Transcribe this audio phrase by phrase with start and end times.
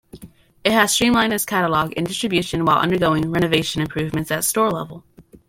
[0.63, 5.03] It has streamlined its catalog and distribution while undergoing renovation improvements at store level.